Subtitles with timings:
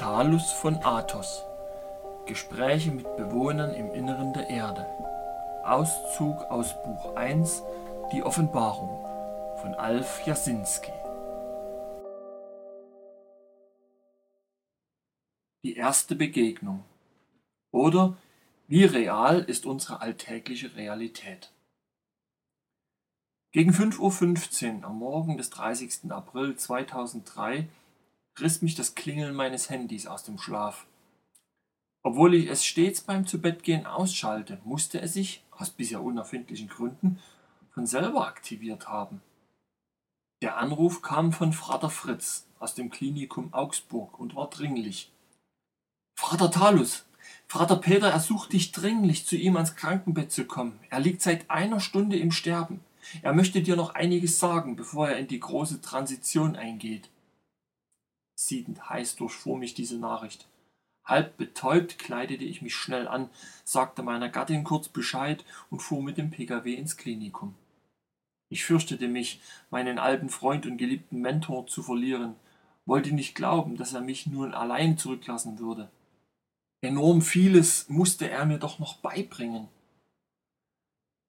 [0.00, 1.44] Talus von Athos
[2.24, 4.86] Gespräche mit Bewohnern im Inneren der Erde
[5.62, 7.62] Auszug aus Buch 1
[8.10, 9.04] Die Offenbarung
[9.60, 10.90] von Alf Jasinski
[15.64, 16.82] Die erste Begegnung
[17.70, 18.16] oder
[18.68, 21.52] wie real ist unsere alltägliche Realität?
[23.52, 26.10] Gegen 5.15 Uhr am Morgen des 30.
[26.10, 27.68] April 2003
[28.38, 30.86] riss mich das Klingeln meines Handys aus dem Schlaf.
[32.02, 37.18] Obwohl ich es stets beim Zubettgehen ausschalte, musste es sich, aus bisher unerfindlichen Gründen,
[37.72, 39.20] von selber aktiviert haben.
[40.42, 45.12] Der Anruf kam von Frater Fritz aus dem Klinikum Augsburg und war dringlich.
[46.18, 47.04] Frater Talus,
[47.46, 50.78] Frater Peter ersucht dich dringlich, zu ihm ans Krankenbett zu kommen.
[50.88, 52.80] Er liegt seit einer Stunde im Sterben.
[53.22, 57.10] Er möchte dir noch einiges sagen, bevor er in die große Transition eingeht.
[58.42, 60.48] Siedend heiß durchfuhr mich diese Nachricht.
[61.04, 63.28] Halb betäubt kleidete ich mich schnell an,
[63.64, 67.54] sagte meiner Gattin kurz Bescheid und fuhr mit dem Pkw ins Klinikum.
[68.48, 72.34] Ich fürchtete mich, meinen alten Freund und geliebten Mentor zu verlieren,
[72.86, 75.90] wollte nicht glauben, dass er mich nun allein zurücklassen würde.
[76.80, 79.68] Enorm vieles musste er mir doch noch beibringen.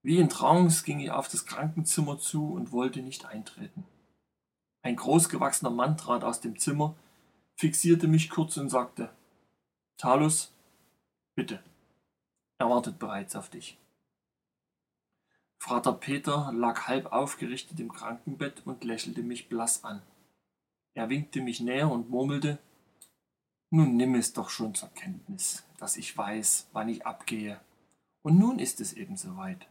[0.02, 3.84] Wie in Trance ging ich auf das Krankenzimmer zu und wollte nicht eintreten.
[4.84, 6.96] Ein großgewachsener Mann trat aus dem Zimmer,
[7.56, 9.12] fixierte mich kurz und sagte
[9.98, 10.52] Talus,
[11.36, 11.64] bitte,
[12.58, 13.78] er wartet bereits auf dich.
[15.60, 20.02] Frater Peter lag halb aufgerichtet im Krankenbett und lächelte mich blass an.
[20.96, 22.58] Er winkte mich näher und murmelte
[23.70, 27.62] Nun nimm es doch schon zur Kenntnis, dass ich weiß, wann ich abgehe.
[28.24, 29.68] Und nun ist es eben soweit.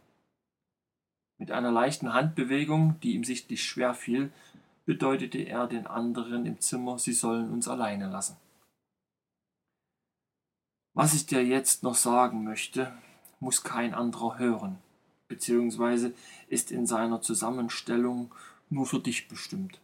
[1.37, 4.31] Mit einer leichten Handbewegung, die ihm sichtlich schwer fiel,
[4.85, 8.37] bedeutete er den anderen im Zimmer, sie sollen uns alleine lassen.
[10.93, 12.93] Was ich dir jetzt noch sagen möchte,
[13.39, 14.77] muss kein anderer hören,
[15.27, 16.13] beziehungsweise
[16.47, 18.33] ist in seiner Zusammenstellung
[18.69, 19.79] nur für dich bestimmt.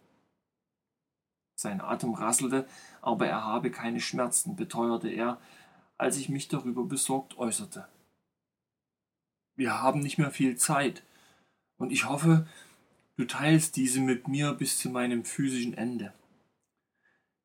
[1.56, 2.68] Sein Atem rasselte,
[3.02, 5.40] aber er habe keine Schmerzen, beteuerte er,
[5.98, 7.88] als ich mich darüber besorgt äußerte.
[9.56, 11.04] Wir haben nicht mehr viel Zeit,
[11.78, 12.48] und ich hoffe,
[13.18, 16.14] Du teilst diese mit mir bis zu meinem physischen Ende.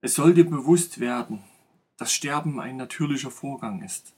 [0.03, 1.43] Es soll dir bewusst werden,
[1.97, 4.13] dass Sterben ein natürlicher Vorgang ist.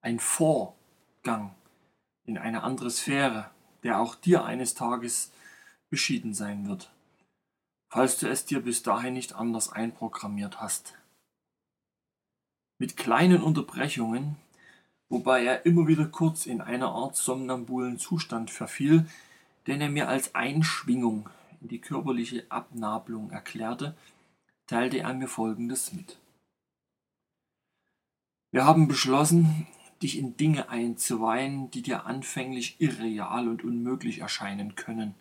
[0.00, 1.54] Ein Vorgang
[2.24, 3.50] in eine andere Sphäre,
[3.84, 5.30] der auch dir eines Tages
[5.90, 6.90] beschieden sein wird,
[7.88, 10.94] falls du es dir bis dahin nicht anders einprogrammiert hast.
[12.78, 14.36] Mit kleinen Unterbrechungen,
[15.08, 19.06] wobei er immer wieder kurz in eine Art somnambulen Zustand verfiel,
[19.66, 21.28] den er mir als Einschwingung
[21.60, 23.96] in die körperliche Abnabelung erklärte,
[24.66, 26.18] teilte er mir Folgendes mit.
[28.52, 29.66] Wir haben beschlossen,
[30.02, 35.14] dich in Dinge einzuweihen, die dir anfänglich irreal und unmöglich erscheinen können.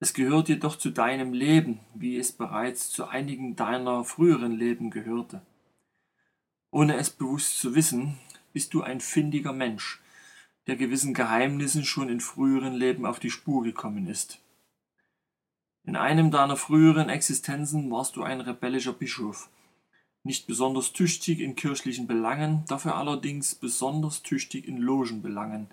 [0.00, 5.42] Es gehört jedoch zu deinem Leben, wie es bereits zu einigen deiner früheren Leben gehörte.
[6.70, 8.16] Ohne es bewusst zu wissen,
[8.52, 10.00] bist du ein findiger Mensch,
[10.70, 14.38] der gewissen Geheimnissen schon in früheren Leben auf die Spur gekommen ist.
[15.82, 19.50] In einem deiner früheren Existenzen warst du ein rebellischer Bischof,
[20.22, 25.66] nicht besonders tüchtig in kirchlichen Belangen, dafür allerdings besonders tüchtig in Logenbelangen.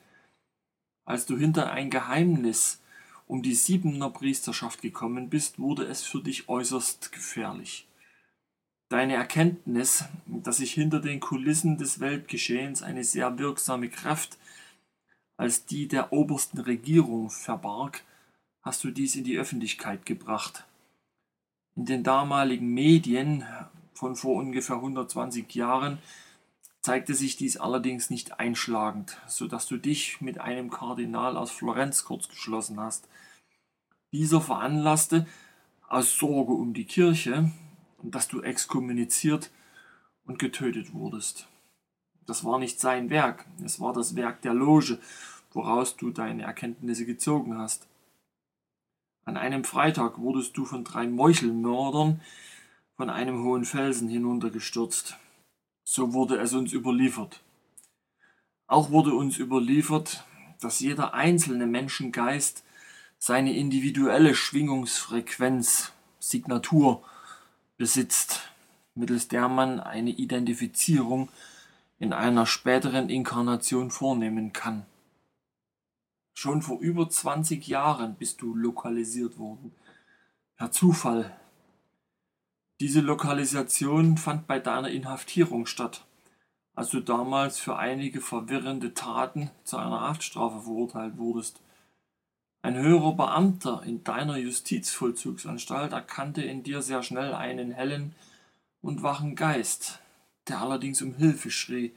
[1.06, 2.82] Als du hinter ein Geheimnis
[3.28, 7.88] um die Siebener Priesterschaft gekommen bist, wurde es für dich äußerst gefährlich.
[8.90, 14.40] Deine Erkenntnis, dass sich hinter den Kulissen des Weltgeschehens eine sehr wirksame Kraft
[15.38, 18.04] als die der obersten Regierung verbarg,
[18.62, 20.66] hast du dies in die Öffentlichkeit gebracht.
[21.76, 23.46] In den damaligen Medien
[23.94, 26.00] von vor ungefähr 120 Jahren
[26.82, 32.04] zeigte sich dies allerdings nicht einschlagend, so dass du dich mit einem Kardinal aus Florenz
[32.04, 33.08] kurzgeschlossen hast.
[34.12, 35.28] Dieser veranlasste,
[35.88, 37.52] aus Sorge um die Kirche,
[38.04, 39.52] dass du exkommuniziert
[40.26, 41.48] und getötet wurdest.
[42.28, 45.00] Das war nicht sein Werk, es war das Werk der Loge,
[45.54, 47.88] woraus du deine Erkenntnisse gezogen hast.
[49.26, 52.22] An einem Freitag wurdest du von drei Meuchelmördern
[52.96, 55.18] von einem hohen Felsen hinuntergestürzt.
[55.84, 57.42] So wurde es uns überliefert.
[58.68, 60.26] Auch wurde uns überliefert,
[60.60, 62.64] dass jeder einzelne Menschengeist
[63.20, 67.04] seine individuelle Schwingungsfrequenz, Signatur
[67.78, 68.50] besitzt,
[68.96, 71.30] mittels der man eine Identifizierung
[72.00, 74.86] in einer späteren Inkarnation vornehmen kann.
[76.34, 79.74] Schon vor über 20 Jahren bist du lokalisiert worden.
[80.56, 81.36] Per Zufall.
[82.80, 86.06] Diese Lokalisation fand bei deiner Inhaftierung statt,
[86.76, 91.60] als du damals für einige verwirrende Taten zu einer Haftstrafe verurteilt wurdest.
[92.62, 98.14] Ein höherer Beamter in deiner Justizvollzugsanstalt erkannte in dir sehr schnell einen hellen
[98.82, 100.00] und wachen Geist,
[100.50, 101.94] der allerdings um Hilfe schrie.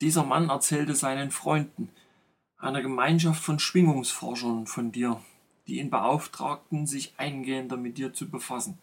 [0.00, 1.90] Dieser Mann erzählte seinen Freunden,
[2.56, 5.20] einer Gemeinschaft von Schwingungsforschern von dir,
[5.66, 8.78] die ihn beauftragten, sich eingehender mit dir zu befassen.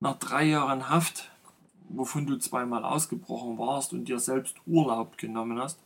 [0.00, 1.30] Nach drei Jahren Haft,
[1.88, 5.78] wovon du zweimal ausgebrochen warst und dir selbst Urlaub genommen hast,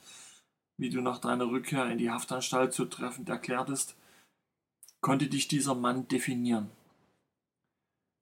[0.77, 3.97] wie du nach deiner Rückkehr in die Haftanstalt so treffend erklärtest,
[5.01, 6.71] konnte dich dieser Mann definieren.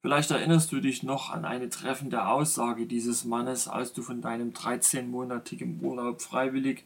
[0.06, 4.52] Vielleicht erinnerst du dich noch an eine treffende Aussage dieses Mannes, als du von deinem
[4.52, 6.84] 13-monatigen Urlaub freiwillig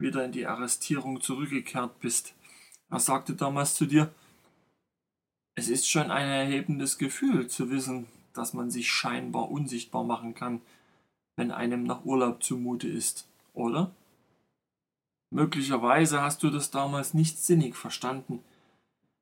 [0.00, 2.34] wieder in die Arrestierung zurückgekehrt bist.
[2.90, 4.12] Er sagte damals zu dir,
[5.54, 10.60] es ist schon ein erhebendes Gefühl zu wissen, dass man sich scheinbar unsichtbar machen kann,
[11.36, 13.92] wenn einem nach Urlaub zumute ist, oder?
[15.30, 18.42] Möglicherweise hast du das damals nicht sinnig verstanden.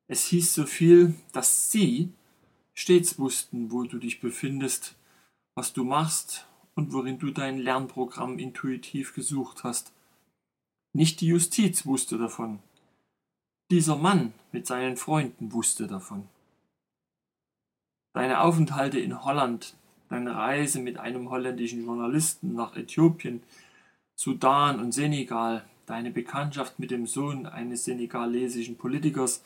[0.07, 2.11] Es hieß so viel, dass sie
[2.77, 4.95] stets wussten, wo du dich befindest,
[5.55, 6.45] was du machst
[6.75, 9.91] und worin du dein Lernprogramm intuitiv gesucht hast.
[10.93, 12.59] Nicht die Justiz wusste davon.
[13.71, 16.29] Dieser Mann mit seinen Freunden wusste davon.
[18.13, 19.75] Deine Aufenthalte in Holland,
[20.09, 23.41] deine Reise mit einem holländischen Journalisten nach Äthiopien,
[24.15, 29.43] Sudan und Senegal, deine Bekanntschaft mit dem Sohn eines senegalesischen Politikers,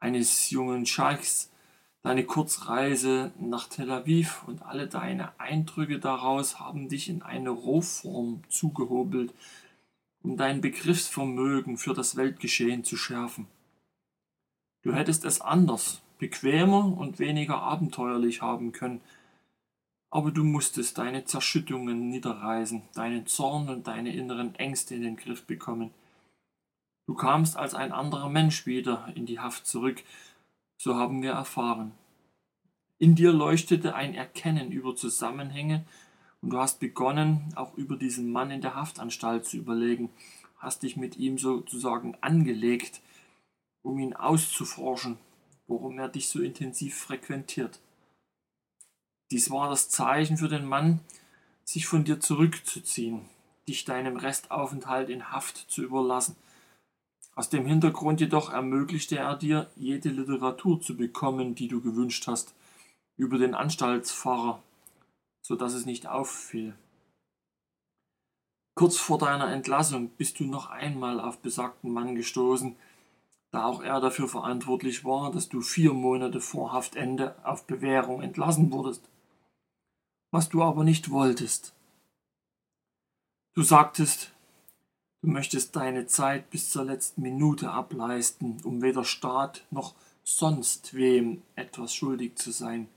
[0.00, 1.50] eines jungen Scheichs,
[2.08, 8.40] deine Kurzreise nach Tel Aviv und alle deine Eindrücke daraus haben dich in eine Rohform
[8.48, 9.34] zugehobelt,
[10.22, 13.46] um dein Begriffsvermögen für das Weltgeschehen zu schärfen.
[14.82, 19.02] Du hättest es anders, bequemer und weniger abenteuerlich haben können,
[20.08, 25.44] aber du musstest deine Zerschüttungen niederreißen, deinen Zorn und deine inneren Ängste in den Griff
[25.44, 25.90] bekommen.
[27.06, 30.02] Du kamst als ein anderer Mensch wieder in die Haft zurück,
[30.78, 31.92] so haben wir erfahren.
[32.98, 35.84] In dir leuchtete ein Erkennen über Zusammenhänge
[36.40, 40.10] und du hast begonnen, auch über diesen Mann in der Haftanstalt zu überlegen,
[40.56, 43.00] hast dich mit ihm sozusagen angelegt,
[43.82, 45.18] um ihn auszuforschen,
[45.66, 47.80] worum er dich so intensiv frequentiert.
[49.30, 51.00] Dies war das Zeichen für den Mann,
[51.64, 53.28] sich von dir zurückzuziehen,
[53.66, 56.36] dich deinem Restaufenthalt in Haft zu überlassen.
[57.38, 62.52] Aus dem Hintergrund jedoch ermöglichte er dir, jede Literatur zu bekommen, die du gewünscht hast,
[63.16, 64.60] über den Anstaltsfahrer,
[65.40, 66.74] so dass es nicht auffiel.
[68.74, 72.74] Kurz vor deiner Entlassung bist du noch einmal auf besagten Mann gestoßen,
[73.52, 78.72] da auch er dafür verantwortlich war, dass du vier Monate vor Haftende auf Bewährung entlassen
[78.72, 79.08] wurdest.
[80.32, 81.72] Was du aber nicht wolltest.
[83.54, 84.32] Du sagtest,
[85.22, 89.94] du möchtest deine Zeit bis zur letzten Minute ableisten, um weder Staat noch
[90.24, 92.88] sonst wem etwas schuldig zu sein.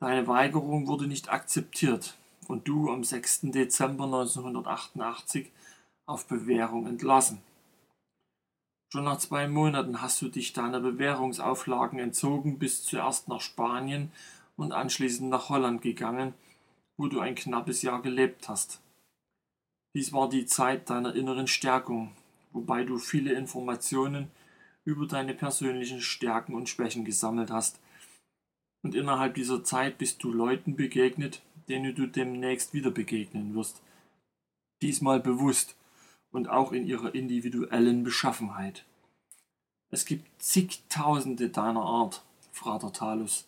[0.00, 2.16] Deine Weigerung wurde nicht akzeptiert
[2.46, 3.40] und du am 6.
[3.50, 5.50] Dezember 1988
[6.06, 7.42] auf Bewährung entlassen.
[8.90, 14.10] Schon nach zwei Monaten hast du dich deiner Bewährungsauflagen entzogen, bist zuerst nach Spanien
[14.56, 16.32] und anschließend nach Holland gegangen,
[16.96, 18.80] wo du ein knappes Jahr gelebt hast.
[19.98, 22.12] Dies war die Zeit deiner inneren Stärkung,
[22.52, 24.30] wobei du viele Informationen
[24.84, 27.78] über deine persönlichen Stärken und Schwächen gesammelt hast–
[28.82, 33.82] und innerhalb dieser Zeit bist du Leuten begegnet, denen du demnächst wieder begegnen wirst.
[34.82, 35.76] Diesmal bewusst
[36.30, 38.84] und auch in ihrer individuellen Beschaffenheit.
[39.90, 43.46] Es gibt zigtausende deiner Art, Frater Talus,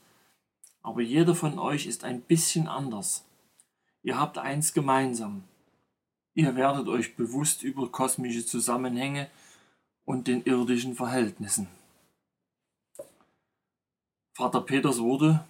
[0.83, 3.25] aber jeder von euch ist ein bisschen anders.
[4.03, 5.45] Ihr habt eins gemeinsam.
[6.35, 9.29] Ihr werdet euch bewusst über kosmische Zusammenhänge
[10.05, 11.69] und den irdischen Verhältnissen.
[14.33, 15.45] Vater Peters Worte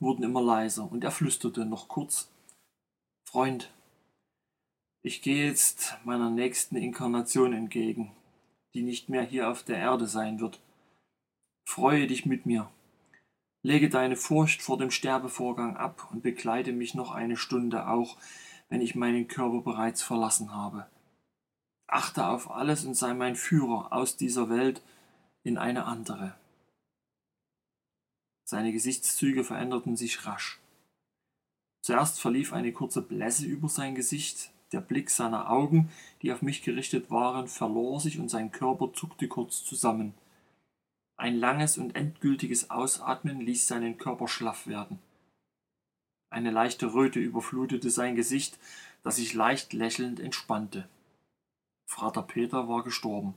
[0.00, 2.28] wurden immer leiser und er flüsterte noch kurz
[3.24, 3.70] Freund,
[5.02, 8.12] ich gehe jetzt meiner nächsten Inkarnation entgegen,
[8.74, 10.60] die nicht mehr hier auf der Erde sein wird.
[11.64, 12.70] Freue dich mit mir.
[13.62, 18.18] Lege deine Furcht vor dem Sterbevorgang ab und begleite mich noch eine Stunde auch,
[18.72, 20.86] wenn ich meinen Körper bereits verlassen habe.
[21.86, 24.80] Achte auf alles und sei mein Führer aus dieser Welt
[25.42, 26.34] in eine andere.
[28.44, 30.58] Seine Gesichtszüge veränderten sich rasch.
[31.82, 35.90] Zuerst verlief eine kurze Blässe über sein Gesicht, der Blick seiner Augen,
[36.22, 40.14] die auf mich gerichtet waren, verlor sich und sein Körper zuckte kurz zusammen.
[41.18, 44.98] Ein langes und endgültiges Ausatmen ließ seinen Körper schlaff werden.
[46.32, 48.58] Eine leichte Röte überflutete sein Gesicht,
[49.02, 50.88] das sich leicht lächelnd entspannte.
[51.84, 53.34] Vater Peter war gestorben.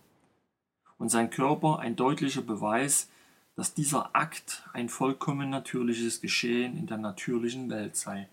[0.97, 3.09] Und sein Körper ein deutlicher Beweis,
[3.57, 8.29] dass dieser Akt ein vollkommen natürliches Geschehen in der natürlichen Welt sei.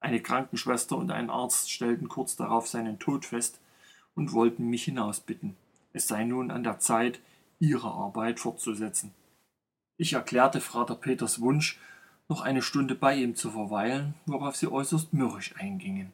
[0.00, 3.60] Eine Krankenschwester und ein Arzt stellten kurz darauf seinen Tod fest
[4.14, 5.56] und wollten mich hinausbitten.
[5.94, 7.18] Es sei nun an der Zeit,
[7.60, 9.14] ihre Arbeit fortzusetzen.
[9.96, 11.78] Ich erklärte Vater Peters Wunsch,
[12.28, 16.12] noch eine Stunde bei ihm zu verweilen, worauf sie äußerst mürrisch eingingen.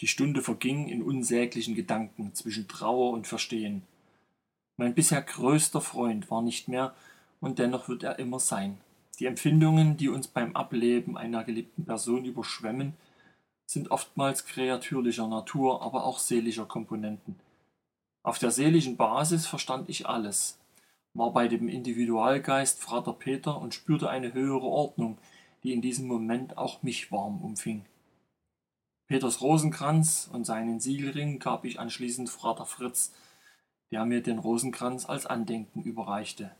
[0.00, 3.82] Die Stunde verging in unsäglichen Gedanken zwischen Trauer und Verstehen.
[4.76, 6.94] Mein bisher größter Freund war nicht mehr,
[7.40, 8.78] und dennoch wird er immer sein.
[9.18, 12.94] Die Empfindungen, die uns beim Ableben einer geliebten Person überschwemmen,
[13.66, 17.38] sind oftmals kreatürlicher Natur, aber auch seelischer Komponenten.
[18.22, 20.58] Auf der seelischen Basis verstand ich alles,
[21.14, 25.18] war bei dem Individualgeist Vater Peter und spürte eine höhere Ordnung,
[25.62, 27.84] die in diesem Moment auch mich warm umfing.
[29.06, 33.12] Peters Rosenkranz und seinen Siegelring gab ich anschließend Vater Fritz,
[33.90, 36.54] der mir den Rosenkranz als Andenken überreichte.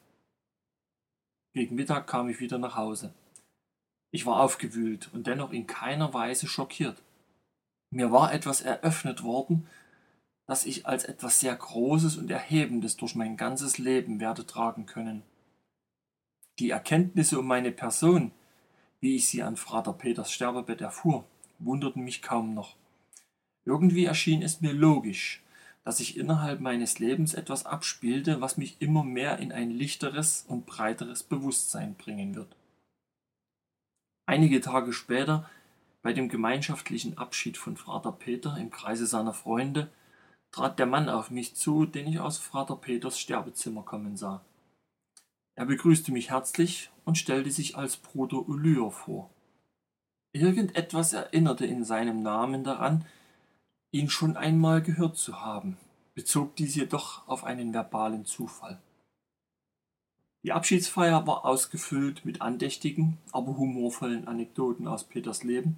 [1.52, 3.14] Gegen Mittag kam ich wieder nach Hause.
[4.11, 7.00] Ich war aufgewühlt und dennoch in keiner Weise schockiert.
[7.90, 9.69] Mir war etwas eröffnet worden,
[10.50, 15.23] das ich als etwas sehr Großes und Erhebendes durch mein ganzes Leben werde tragen können.
[16.59, 18.33] Die Erkenntnisse um meine Person,
[18.99, 21.25] wie ich sie an Vater Peters Sterbebett erfuhr,
[21.61, 22.75] wunderten mich kaum noch.
[23.64, 25.40] Irgendwie erschien es mir logisch,
[25.85, 30.66] dass sich innerhalb meines Lebens etwas abspielte, was mich immer mehr in ein lichteres und
[30.66, 32.57] breiteres Bewusstsein bringen wird.
[34.26, 35.49] Einige Tage später,
[36.02, 39.92] bei dem gemeinschaftlichen Abschied von Vater Peter im Kreise seiner Freunde,
[40.52, 44.42] trat der Mann auf mich zu, den ich aus Vater Peters Sterbezimmer kommen sah.
[45.54, 49.30] Er begrüßte mich herzlich und stellte sich als Bruder Ulyr vor.
[50.33, 53.04] Irgendetwas erinnerte in seinem Namen daran,
[53.90, 55.76] ihn schon einmal gehört zu haben,
[56.14, 58.80] bezog dies jedoch auf einen verbalen Zufall.
[60.42, 65.76] Die Abschiedsfeier war ausgefüllt mit andächtigen, aber humorvollen Anekdoten aus Peters Leben.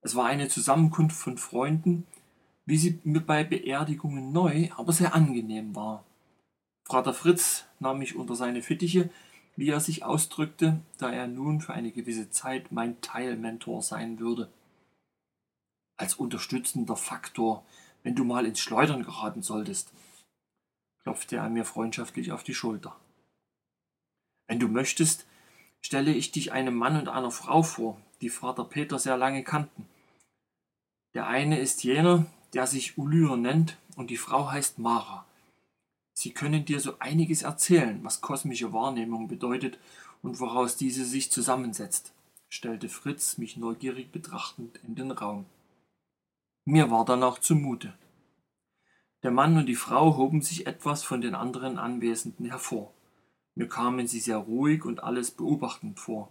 [0.00, 2.06] Es war eine Zusammenkunft von Freunden,
[2.68, 6.04] wie sie mir bei Beerdigungen neu, aber sehr angenehm war.
[6.84, 9.08] Vater Fritz nahm mich unter seine Fittiche,
[9.56, 14.52] wie er sich ausdrückte, da er nun für eine gewisse Zeit mein Teilmentor sein würde.
[15.96, 17.64] Als unterstützender Faktor,
[18.02, 19.90] wenn du mal ins Schleudern geraten solltest,
[21.02, 22.94] klopfte er mir freundschaftlich auf die Schulter.
[24.46, 25.26] Wenn du möchtest,
[25.80, 29.88] stelle ich dich einem Mann und einer Frau vor, die Vater Peter sehr lange kannten.
[31.14, 35.26] Der eine ist jener, der sich Ulyr nennt, und die Frau heißt Mara.
[36.12, 39.78] Sie können dir so einiges erzählen, was kosmische Wahrnehmung bedeutet
[40.22, 42.12] und woraus diese sich zusammensetzt,
[42.48, 45.46] stellte Fritz mich neugierig betrachtend in den Raum.
[46.64, 47.94] Mir war danach zumute.
[49.22, 52.92] Der Mann und die Frau hoben sich etwas von den anderen Anwesenden hervor.
[53.54, 56.30] Mir kamen sie sehr ruhig und alles beobachtend vor.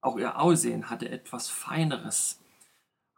[0.00, 2.40] Auch ihr Aussehen hatte etwas Feineres,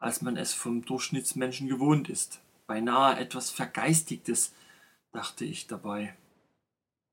[0.04, 2.42] als man es vom Durchschnittsmenschen gewohnt ist.
[2.66, 4.52] Beinahe etwas Vergeistigtes,
[5.12, 6.14] dachte ich dabei.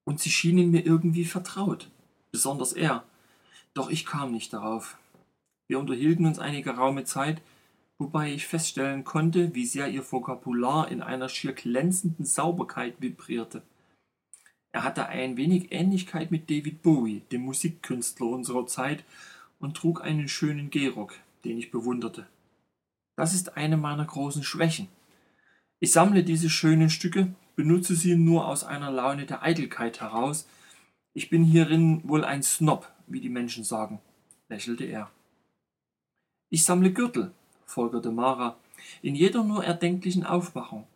[0.03, 1.89] Und sie schienen mir irgendwie vertraut,
[2.33, 3.05] besonders er.
[3.73, 4.97] Doch ich kam nicht darauf.
[5.69, 7.41] Wir unterhielten uns eine geraume Zeit,
[7.97, 13.61] wobei ich feststellen konnte, wie sehr ihr Vokabular in einer schier glänzenden Sauberkeit vibrierte.
[14.73, 19.05] Er hatte ein wenig Ähnlichkeit mit David Bowie, dem Musikkünstler unserer Zeit,
[19.59, 21.13] und trug einen schönen Gehrock,
[21.45, 22.27] den ich bewunderte.
[23.21, 24.87] Das ist eine meiner großen Schwächen.
[25.79, 30.47] Ich sammle diese schönen Stücke, benutze sie nur aus einer Laune der Eitelkeit heraus.
[31.13, 33.99] Ich bin hierin wohl ein Snob, wie die Menschen sagen,
[34.49, 35.11] lächelte er.
[36.49, 37.31] Ich sammle Gürtel,
[37.63, 38.57] folgerte Mara,
[39.03, 40.87] in jeder nur erdenklichen Aufmachung.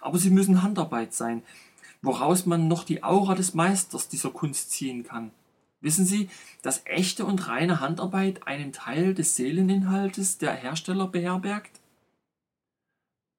[0.00, 1.42] Aber sie müssen Handarbeit sein,
[2.00, 5.30] woraus man noch die Aura des Meisters dieser Kunst ziehen kann.
[5.86, 6.28] Wissen Sie,
[6.62, 11.78] dass echte und reine Handarbeit einen Teil des Seeleninhaltes der Hersteller beherbergt?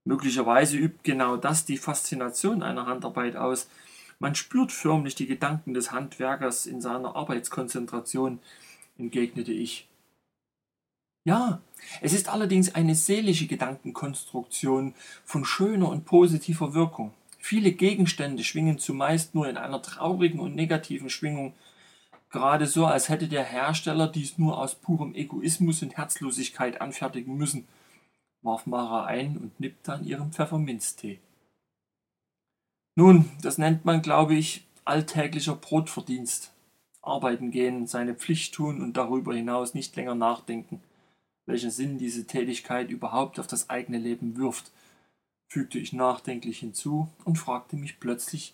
[0.06, 3.68] Möglicherweise übt genau das die Faszination einer Handarbeit aus.
[4.20, 8.40] Man spürt förmlich die Gedanken des Handwerkers in seiner Arbeitskonzentration,
[8.98, 9.90] entgegnete ich.
[11.26, 11.60] Ja,
[12.00, 17.14] es ist allerdings eine seelische Gedankenkonstruktion von schöner und positiver Wirkung.
[17.40, 21.54] Viele Gegenstände schwingen zumeist nur in einer traurigen und negativen Schwingung,
[22.38, 27.68] Gerade so, als hätte der Hersteller dies nur aus purem Egoismus und Herzlosigkeit anfertigen müssen,
[28.44, 31.18] warf Mara ein und nippte an ihrem Pfefferminztee.
[32.94, 36.54] Nun, das nennt man, glaube ich, alltäglicher Brotverdienst.
[37.02, 40.80] Arbeiten gehen, seine Pflicht tun und darüber hinaus nicht länger nachdenken,
[41.48, 44.72] welchen Sinn diese Tätigkeit überhaupt auf das eigene Leben wirft,
[45.48, 48.54] fügte ich nachdenklich hinzu und fragte mich plötzlich,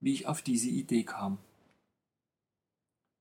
[0.00, 1.38] wie ich auf diese Idee kam.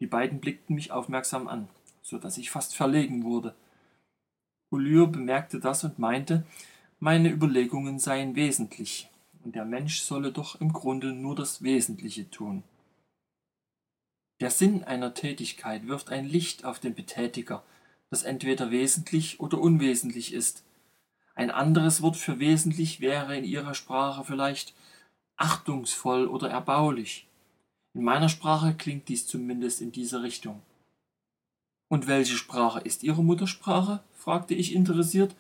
[0.04, 1.70] Die beiden blickten mich aufmerksam an,
[2.02, 3.56] so dass ich fast verlegen wurde.
[4.70, 6.46] Ulyr bemerkte das und meinte,
[7.00, 9.10] meine Überlegungen seien wesentlich,
[9.46, 12.64] und der Mensch solle doch im Grunde nur das Wesentliche tun.
[14.42, 17.64] Der Sinn einer Tätigkeit wirft ein Licht auf den Betätiger,
[18.10, 20.66] das entweder wesentlich oder unwesentlich ist.
[21.34, 24.74] Ein anderes Wort für wesentlich wäre in Ihrer Sprache vielleicht
[25.38, 27.26] achtungsvoll oder erbaulich.
[27.94, 30.62] In meiner Sprache klingt dies zumindest in diese Richtung.
[31.90, 34.04] Und welche Sprache ist Ihre Muttersprache?
[34.14, 35.36] fragte ich interessiert,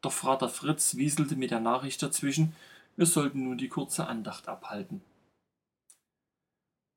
[0.00, 2.54] doch Vater Fritz wieselte mit der Nachricht dazwischen,
[2.96, 5.00] wir sollten nun die kurze Andacht abhalten.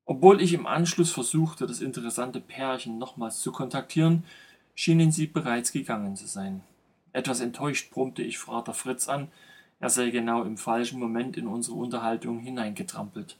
[0.04, 4.24] Obwohl ich im Anschluss versuchte, das interessante Pärchen nochmals zu kontaktieren,
[4.74, 6.62] schienen sie bereits gegangen zu sein.
[7.12, 9.28] Etwas enttäuscht brummte ich Vater Fritz an,
[9.80, 13.36] er sei genau im falschen Moment in unsere Unterhaltung hineingetrampelt.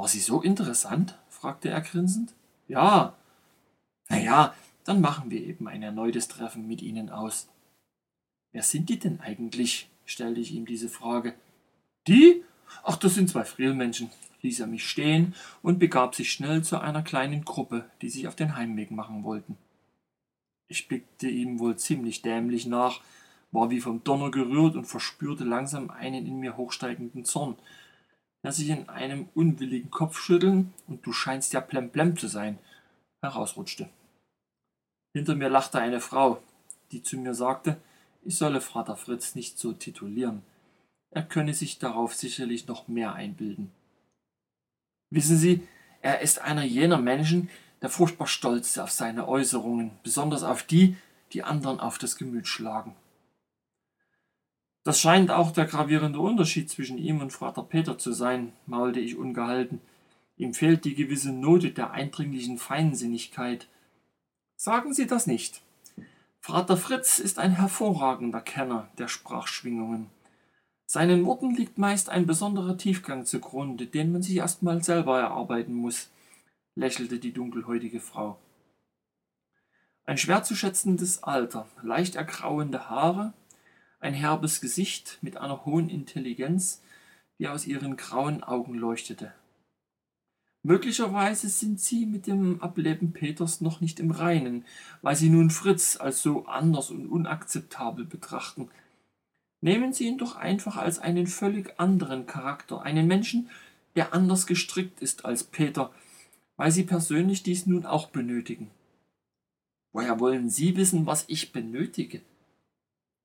[0.00, 1.18] War sie so interessant?
[1.28, 2.32] fragte er grinsend.
[2.68, 3.18] Ja.
[4.08, 4.54] Na ja,
[4.84, 7.50] dann machen wir eben ein erneutes Treffen mit Ihnen aus.
[8.50, 9.90] Wer sind die denn eigentlich?
[10.06, 11.34] stellte ich ihm diese Frage.
[12.08, 12.42] Die?
[12.82, 14.08] Ach, das sind zwei Frielmenschen,
[14.40, 18.34] ließ er mich stehen und begab sich schnell zu einer kleinen Gruppe, die sich auf
[18.34, 19.58] den Heimweg machen wollten.
[20.66, 23.02] Ich blickte ihm wohl ziemlich dämlich nach,
[23.52, 27.58] war wie vom Donner gerührt und verspürte langsam einen in mir hochsteigenden Zorn,
[28.42, 32.58] der sich in einem unwilligen Kopfschütteln und du scheinst ja plemplem zu sein,
[33.22, 33.88] herausrutschte.
[35.14, 36.42] Hinter mir lachte eine Frau,
[36.92, 37.76] die zu mir sagte,
[38.22, 40.42] ich solle Vater Fritz nicht so titulieren.
[41.10, 43.72] Er könne sich darauf sicherlich noch mehr einbilden.
[45.10, 45.66] Wissen Sie,
[46.02, 47.50] er ist einer jener Menschen,
[47.82, 50.96] der furchtbar stolz auf seine Äußerungen, besonders auf die,
[51.32, 52.94] die anderen auf das Gemüt schlagen.
[54.82, 59.16] Das scheint auch der gravierende Unterschied zwischen ihm und Vater Peter zu sein, maulte ich
[59.16, 59.80] ungehalten.
[60.36, 63.68] Ihm fehlt die gewisse Note der eindringlichen Feinsinnigkeit.
[64.56, 65.60] Sagen Sie das nicht.
[66.40, 70.06] Vater Fritz ist ein hervorragender Kenner der Sprachschwingungen.
[70.86, 75.74] Seinen Worten liegt meist ein besonderer Tiefgang zugrunde, den man sich erst mal selber erarbeiten
[75.74, 76.10] muss,
[76.74, 78.38] lächelte die dunkelhäutige Frau.
[80.04, 83.34] Ein schwer zu schätzendes Alter, leicht ergrauende Haare,
[84.00, 86.82] ein herbes Gesicht mit einer hohen Intelligenz,
[87.38, 89.32] die aus ihren grauen Augen leuchtete.
[90.62, 94.64] Möglicherweise sind sie mit dem Ableben Peters noch nicht im Reinen,
[95.00, 98.68] weil sie nun Fritz als so anders und unakzeptabel betrachten,
[99.62, 103.50] Nehmen Sie ihn doch einfach als einen völlig anderen Charakter, einen Menschen,
[103.94, 105.92] der anders gestrickt ist als Peter,
[106.56, 108.70] weil Sie persönlich dies nun auch benötigen.
[109.92, 112.22] Woher wollen Sie wissen, was ich benötige?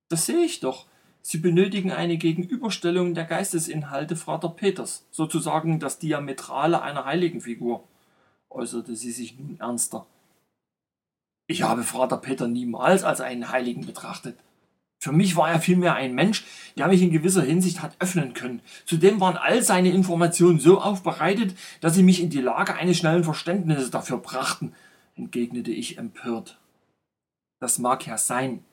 [0.08, 0.86] Das sehe ich doch.
[1.22, 7.82] Sie benötigen eine Gegenüberstellung der Geistesinhalte Vater Peters, sozusagen das Diametrale einer Heiligenfigur,
[8.48, 10.06] äußerte sie sich nun ernster.
[11.48, 14.38] Ich habe Vater Peter niemals als einen Heiligen betrachtet.
[14.98, 16.44] Für mich war er vielmehr ein Mensch,
[16.76, 18.60] der mich in gewisser Hinsicht hat öffnen können.
[18.84, 23.24] Zudem waren all seine Informationen so aufbereitet, dass sie mich in die Lage eines schnellen
[23.24, 24.74] Verständnisses dafür brachten,
[25.14, 26.58] entgegnete ich empört.
[27.60, 28.64] Das mag ja sein.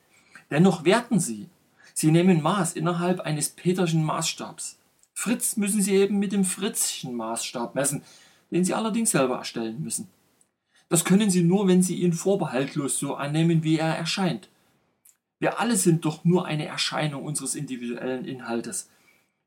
[0.50, 1.48] Dennoch werten sie.
[1.94, 4.78] Sie nehmen Maß innerhalb eines Peterschen Maßstabs.
[5.12, 8.02] Fritz müssen sie eben mit dem Fritzchen Maßstab messen,
[8.50, 10.08] den sie allerdings selber erstellen müssen.
[10.88, 14.48] Das können sie nur, wenn sie ihn vorbehaltlos so annehmen, wie er erscheint.
[15.38, 18.90] Wir alle sind doch nur eine Erscheinung unseres individuellen Inhaltes.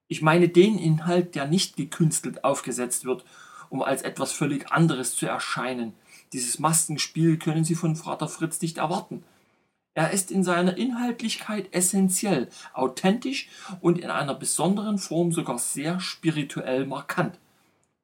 [0.07, 3.25] Ich meine den Inhalt, der nicht gekünstelt aufgesetzt wird,
[3.69, 5.93] um als etwas völlig anderes zu erscheinen.
[6.33, 9.23] Dieses Maskenspiel können Sie von Vater Fritz nicht erwarten.
[9.97, 13.49] Er ist in seiner Inhaltlichkeit essentiell, authentisch
[13.81, 17.39] und in einer besonderen Form sogar sehr spirituell markant,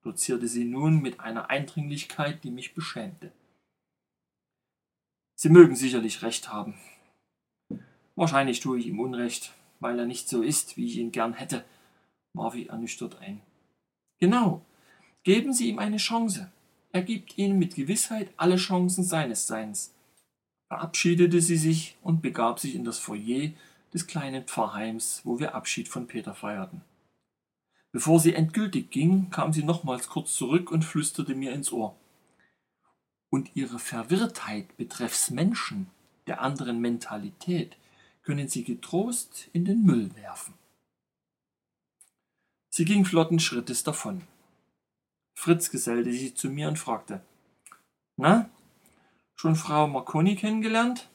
[0.01, 3.32] dozierte sie nun mit einer Eindringlichkeit, die mich beschämte.
[5.36, 6.73] Sie mögen sicherlich recht haben.
[8.15, 11.63] Wahrscheinlich tue ich ihm Unrecht, weil er nicht so ist, wie ich ihn gern hätte,
[12.34, 13.39] warf ich ernüchtert ein.
[14.19, 14.65] Genau,
[15.23, 16.51] geben Sie ihm eine Chance.
[16.91, 19.93] Er gibt Ihnen mit Gewissheit alle Chancen seines Seins.
[20.73, 23.51] Verabschiedete sie sich und begab sich in das Foyer
[23.93, 26.81] des kleinen Pfarrheims, wo wir Abschied von Peter feierten.
[27.91, 31.95] Bevor sie endgültig ging, kam sie nochmals kurz zurück und flüsterte mir ins Ohr.
[33.29, 35.91] Und ihre Verwirrtheit betreffs Menschen,
[36.25, 37.77] der anderen Mentalität,
[38.23, 40.55] können Sie getrost in den Müll werfen.
[42.71, 44.23] Sie ging flotten Schrittes davon.
[45.36, 47.21] Fritz gesellte sich zu mir und fragte,
[48.17, 48.49] na,
[49.43, 51.10] schon Frau Marconi kennengelernt?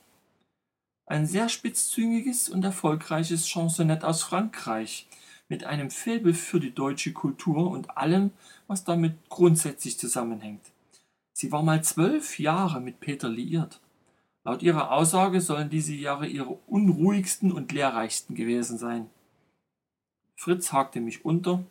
[1.06, 5.08] Ein sehr spitzzüngiges und erfolgreiches Chansonett aus Frankreich,
[5.48, 8.32] mit einem Faible für die deutsche Kultur und allem,
[8.66, 10.60] was damit grundsätzlich zusammenhängt.
[11.32, 13.80] Sie war mal zwölf Jahre mit Peter liiert.
[14.44, 19.08] Laut ihrer Aussage sollen diese Jahre ihre unruhigsten und lehrreichsten gewesen sein.
[20.36, 21.64] Fritz hakte mich unter,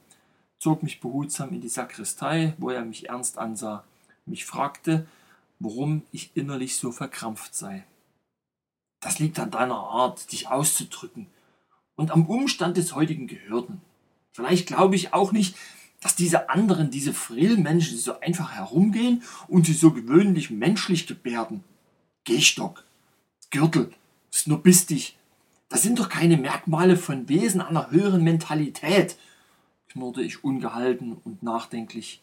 [0.57, 3.83] zog mich behutsam in die Sakristei, wo er mich ernst ansah,
[4.25, 5.05] mich fragte,
[5.59, 7.85] warum ich innerlich so verkrampft sei.
[8.99, 11.27] Das liegt an deiner Art, dich auszudrücken
[11.95, 13.81] und am Umstand des heutigen Gehörten.
[14.31, 15.55] Vielleicht glaube ich auch nicht,
[16.01, 21.63] dass diese anderen, diese Frillmenschen so einfach herumgehen und sie so gewöhnlich menschlich gebärden.
[22.23, 22.83] Gehstock,
[23.49, 23.91] Gürtel,
[24.31, 25.17] snobistig,
[25.69, 29.17] das sind doch keine Merkmale von Wesen einer höheren Mentalität,
[29.89, 32.21] knurrte ich ungehalten und nachdenklich.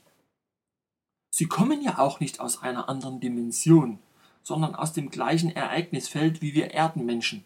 [1.36, 3.98] Sie kommen ja auch nicht aus einer anderen Dimension,
[4.44, 7.44] sondern aus dem gleichen Ereignisfeld wie wir Erdenmenschen.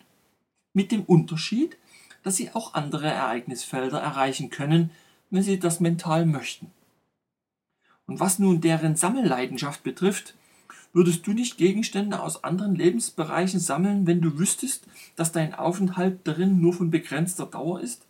[0.74, 1.78] Mit dem Unterschied,
[2.22, 4.90] dass sie auch andere Ereignisfelder erreichen können,
[5.30, 6.70] wenn sie das mental möchten.
[8.06, 10.34] Und was nun deren Sammelleidenschaft betrifft,
[10.92, 16.60] würdest du nicht Gegenstände aus anderen Lebensbereichen sammeln, wenn du wüsstest, dass dein Aufenthalt darin
[16.60, 18.04] nur von begrenzter Dauer ist?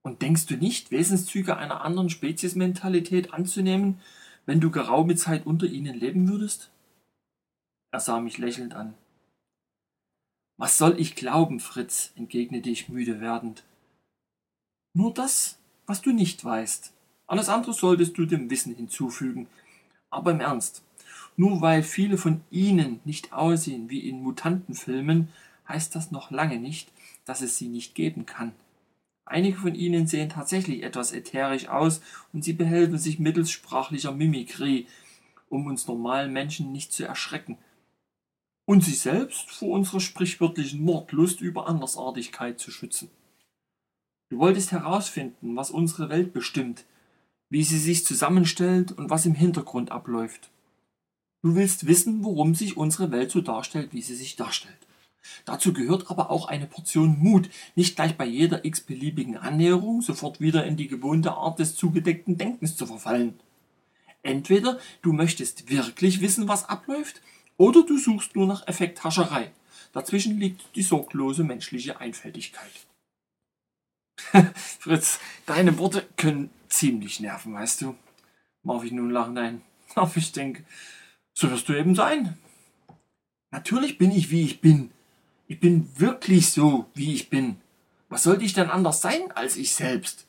[0.00, 4.00] Und denkst du nicht, Wesenszüge einer anderen Speziesmentalität anzunehmen,
[4.48, 6.70] wenn du geraume Zeit unter ihnen leben würdest?
[7.90, 8.94] Er sah mich lächelnd an.
[10.56, 12.12] Was soll ich glauben, Fritz?
[12.16, 13.62] entgegnete ich müde werdend.
[14.94, 16.94] Nur das, was du nicht weißt.
[17.26, 19.48] Alles andere solltest du dem Wissen hinzufügen.
[20.08, 20.82] Aber im Ernst,
[21.36, 25.28] nur weil viele von ihnen nicht aussehen wie in Mutantenfilmen,
[25.68, 26.90] heißt das noch lange nicht,
[27.26, 28.54] dass es sie nicht geben kann.
[29.30, 32.00] Einige von ihnen sehen tatsächlich etwas ätherisch aus
[32.32, 34.86] und sie behelfen sich mittels sprachlicher Mimikrie,
[35.48, 37.58] um uns normalen Menschen nicht zu erschrecken
[38.68, 43.10] und sich selbst vor unserer sprichwörtlichen Mordlust über Andersartigkeit zu schützen.
[44.28, 46.84] Du wolltest herausfinden, was unsere Welt bestimmt,
[47.48, 50.50] wie sie sich zusammenstellt und was im Hintergrund abläuft.
[51.42, 54.87] Du willst wissen, warum sich unsere Welt so darstellt, wie sie sich darstellt.
[55.44, 60.64] Dazu gehört aber auch eine Portion Mut, nicht gleich bei jeder x-beliebigen Annäherung sofort wieder
[60.64, 63.38] in die gewohnte Art des zugedeckten Denkens zu verfallen.
[64.22, 67.20] Entweder du möchtest wirklich wissen, was abläuft,
[67.56, 69.50] oder du suchst nur nach Effekthascherei.
[69.92, 72.86] Dazwischen liegt die sorglose menschliche Einfältigkeit.
[74.54, 77.96] Fritz, deine Worte können ziemlich nerven, weißt du.
[78.62, 79.62] Warf ich nun lachend ein.
[79.94, 80.64] Aber ich denke,
[81.32, 82.36] so wirst du eben sein.
[83.50, 84.90] Natürlich bin ich, wie ich bin.
[85.50, 87.56] Ich bin wirklich so, wie ich bin.
[88.10, 90.26] Was sollte ich denn anders sein als ich selbst?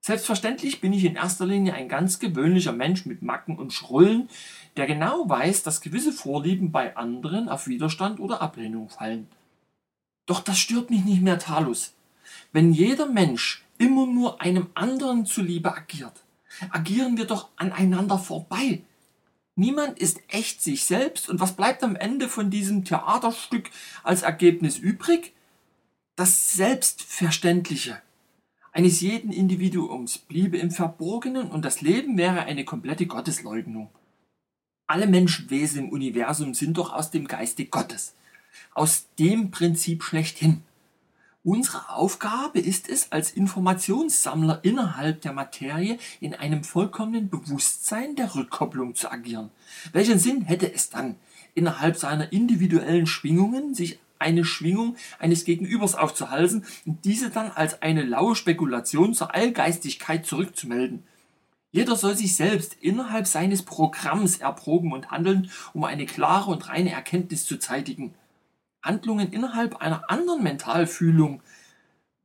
[0.00, 4.28] Selbstverständlich bin ich in erster Linie ein ganz gewöhnlicher Mensch mit Macken und Schrullen,
[4.76, 9.26] der genau weiß, dass gewisse Vorlieben bei anderen auf Widerstand oder Ablehnung fallen.
[10.26, 11.94] Doch das stört mich nicht mehr, Talus.
[12.52, 16.22] Wenn jeder Mensch immer nur einem anderen zuliebe agiert,
[16.70, 18.82] agieren wir doch aneinander vorbei.
[19.54, 23.70] Niemand ist echt sich selbst und was bleibt am Ende von diesem Theaterstück
[24.02, 25.34] als Ergebnis übrig?
[26.16, 28.00] Das Selbstverständliche
[28.72, 33.90] eines jeden Individuums bliebe im Verborgenen und das Leben wäre eine komplette Gottesleugnung.
[34.86, 38.14] Alle Menschenwesen im Universum sind doch aus dem Geiste Gottes,
[38.72, 40.62] aus dem Prinzip schlechthin.
[41.44, 48.94] Unsere Aufgabe ist es, als Informationssammler innerhalb der Materie in einem vollkommenen Bewusstsein der Rückkopplung
[48.94, 49.50] zu agieren.
[49.92, 51.16] Welchen Sinn hätte es dann,
[51.54, 58.04] innerhalb seiner individuellen Schwingungen sich eine Schwingung eines Gegenübers aufzuhalsen und diese dann als eine
[58.04, 61.02] laue Spekulation zur Allgeistigkeit zurückzumelden.
[61.72, 66.92] Jeder soll sich selbst innerhalb seines Programms erproben und handeln, um eine klare und reine
[66.92, 68.14] Erkenntnis zu zeitigen.
[68.82, 71.42] Handlungen innerhalb einer anderen Mentalfühlung,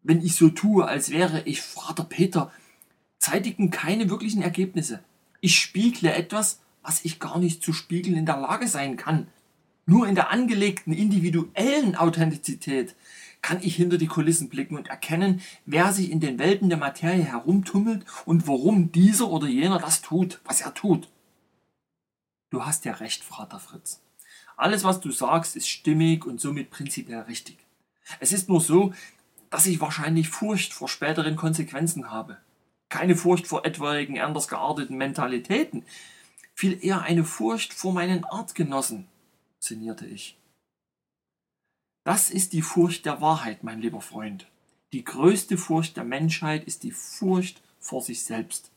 [0.03, 2.51] wenn ich so tue, als wäre ich Vater Peter,
[3.19, 5.03] zeitigen keine wirklichen Ergebnisse.
[5.41, 9.27] Ich spiegle etwas, was ich gar nicht zu spiegeln in der Lage sein kann.
[9.85, 12.95] Nur in der angelegten individuellen Authentizität
[13.41, 17.23] kann ich hinter die Kulissen blicken und erkennen, wer sich in den Welten der Materie
[17.23, 21.09] herumtummelt und warum dieser oder jener das tut, was er tut.
[22.49, 24.01] Du hast ja recht, Vater Fritz.
[24.57, 27.57] Alles, was du sagst, ist stimmig und somit prinzipiell richtig.
[28.19, 28.93] Es ist nur so,
[29.51, 32.37] dass ich wahrscheinlich Furcht vor späteren Konsequenzen habe.
[32.89, 35.85] Keine Furcht vor etwaigen anders gearteten Mentalitäten,
[36.55, 39.07] viel eher eine Furcht vor meinen Artgenossen,
[39.59, 40.37] sinnierte ich.
[42.03, 44.47] Das ist die Furcht der Wahrheit, mein lieber Freund.
[44.91, 48.71] Die größte Furcht der Menschheit ist die Furcht vor sich selbst.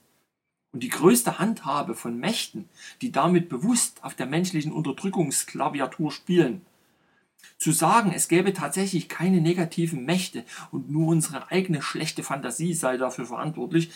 [0.73, 2.69] Und die größte Handhabe von Mächten,
[3.03, 6.63] die damit bewusst auf der menschlichen Unterdrückungsklaviatur spielen.
[7.59, 12.97] Zu sagen, es gäbe tatsächlich keine negativen Mächte und nur unsere eigene schlechte Fantasie sei
[12.97, 13.91] dafür verantwortlich,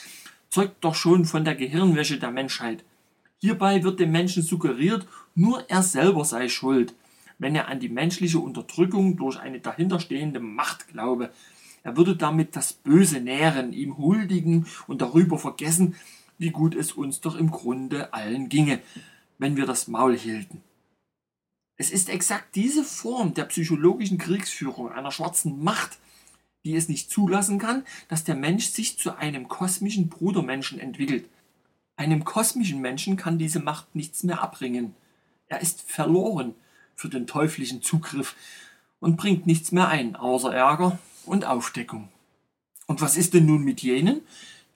[0.51, 2.85] zeugt doch schon von der Gehirnwäsche der Menschheit.
[3.41, 6.95] Hierbei wird dem Menschen suggeriert, nur er selber sei schuld,
[7.39, 11.31] wenn er an die menschliche Unterdrückung durch eine dahinterstehende Macht glaube.
[11.83, 15.95] Er würde damit das Böse nähren, ihm huldigen und darüber vergessen,
[16.45, 18.81] wie gut es uns doch im Grunde allen ginge,
[19.39, 20.63] wenn wir das Maul hielten.
[21.77, 25.99] Es ist exakt diese Form der psychologischen Kriegsführung einer schwarzen Macht,
[26.65, 31.25] die es nicht zulassen kann, dass der Mensch sich zu einem kosmischen Brudermenschen entwickelt.
[31.97, 34.95] Einem kosmischen Menschen kann diese Macht nichts mehr abbringen.
[35.49, 36.55] Er ist verloren
[36.95, 38.37] für den teuflischen Zugriff
[39.01, 42.11] und bringt nichts mehr ein, außer Ärger und Aufdeckung.
[42.87, 44.21] Und was ist denn nun mit jenen,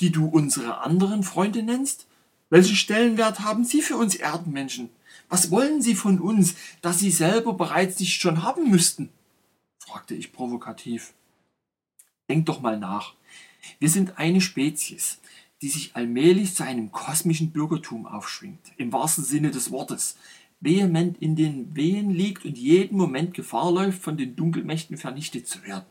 [0.00, 2.06] die du unsere anderen Freunde nennst?
[2.50, 4.90] Welchen Stellenwert haben sie für uns Erdenmenschen?
[5.28, 9.10] Was wollen sie von uns, das sie selber bereits nicht schon haben müssten?
[9.78, 11.12] fragte ich provokativ.
[12.28, 13.14] Denk doch mal nach.
[13.78, 15.18] Wir sind eine Spezies,
[15.60, 20.16] die sich allmählich zu einem kosmischen Bürgertum aufschwingt, im wahrsten Sinne des Wortes,
[20.60, 25.62] vehement in den Wehen liegt und jeden Moment Gefahr läuft, von den Dunkelmächten vernichtet zu
[25.64, 25.86] werden.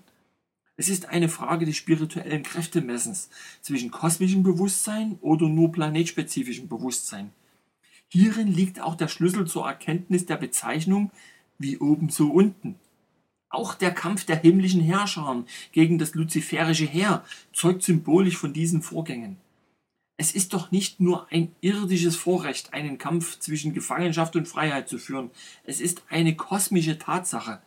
[0.80, 3.30] Es ist eine Frage des spirituellen Kräftemessens
[3.62, 7.32] zwischen kosmischem Bewusstsein oder nur planetspezifischem Bewusstsein.
[8.10, 11.12] Hierin liegt auch der Schlüssel zur Erkenntnis der Bezeichnung
[11.58, 12.76] wie oben so unten.
[13.50, 19.38] Auch der Kampf der himmlischen Herrscher gegen das luziferische Heer zeugt symbolisch von diesen Vorgängen.
[20.18, 25.00] Es ist doch nicht nur ein irdisches Vorrecht, einen Kampf zwischen Gefangenschaft und Freiheit zu
[25.00, 25.32] führen.
[25.64, 27.62] Es ist eine kosmische Tatsache.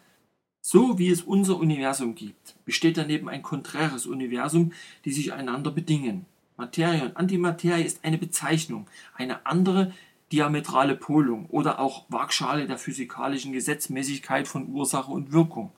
[0.60, 4.72] So wie es unser Universum gibt, besteht daneben ein konträres Universum,
[5.04, 6.26] die sich einander bedingen.
[6.56, 9.92] Materie und Antimaterie ist eine Bezeichnung, eine andere
[10.32, 15.72] diametrale Polung oder auch Waagschale der physikalischen Gesetzmäßigkeit von Ursache und Wirkung.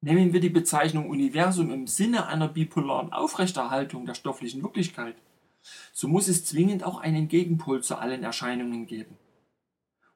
[0.00, 5.16] Nehmen wir die Bezeichnung Universum im Sinne einer bipolaren Aufrechterhaltung der stofflichen Wirklichkeit
[5.92, 9.16] so muss es zwingend auch einen Gegenpol zu allen Erscheinungen geben.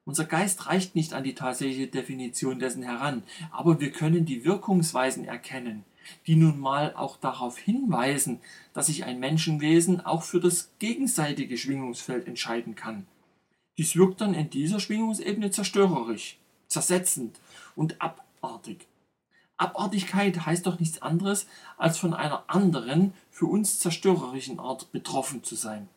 [0.05, 5.25] Unser Geist reicht nicht an die tatsächliche Definition dessen heran, aber wir können die Wirkungsweisen
[5.25, 5.83] erkennen,
[6.27, 8.39] die nun mal auch darauf hinweisen,
[8.73, 13.07] dass sich ein Menschenwesen auch für das gegenseitige Schwingungsfeld entscheiden kann.
[13.79, 16.37] Dies wirkt dann in dieser Schwingungsebene zerstörerisch,
[16.67, 17.39] zersetzend
[17.75, 18.87] und abartig.
[19.57, 25.55] Abartigkeit heißt doch nichts anderes, als von einer anderen, für uns zerstörerischen Art betroffen zu
[25.55, 25.89] sein.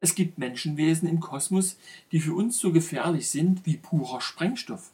[0.00, 1.76] Es gibt Menschenwesen im Kosmos,
[2.10, 4.92] die für uns so gefährlich sind wie purer Sprengstoff.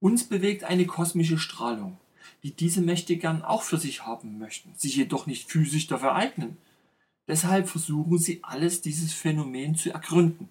[0.00, 1.98] Uns bewegt eine kosmische Strahlung,
[2.44, 6.56] die diese Mächte gern auch für sich haben möchten, sich jedoch nicht physisch dafür eignen.
[7.26, 10.48] Deshalb versuchen sie alles, dieses Phänomen zu ergründen.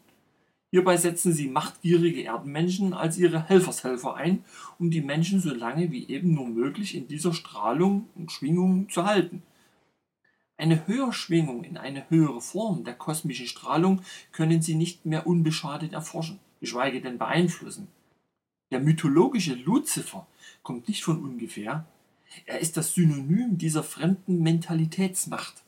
[0.70, 4.44] Hierbei setzen sie machtgierige Erdenmenschen als ihre Helfershelfer ein,
[4.80, 9.06] um die Menschen so lange wie eben nur möglich in dieser Strahlung und Schwingung zu
[9.06, 9.44] halten.
[10.60, 16.40] Eine Höherschwingung in eine höhere Form der kosmischen Strahlung können sie nicht mehr unbeschadet erforschen,
[16.60, 17.88] geschweige denn beeinflussen.
[18.72, 20.26] Der mythologische Luzifer
[20.64, 21.86] kommt nicht von ungefähr.
[22.46, 25.64] Er ist das Synonym dieser fremden Mentalitätsmacht.